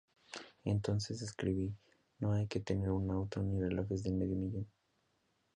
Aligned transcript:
Entonces 0.63 1.21
escribí: 1.21 1.75
'No 2.17 2.31
hay 2.33 2.47
que 2.47 2.59
tener 2.59 2.89
un 2.89 3.11
auto, 3.11 3.43
ni 3.43 3.59
relojes 3.61 4.01
de 4.01 4.11
medio 4.11 4.35
millón'". 4.35 4.67